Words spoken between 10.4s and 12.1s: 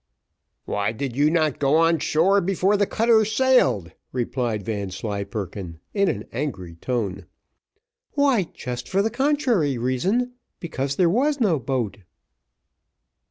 because there was no boat."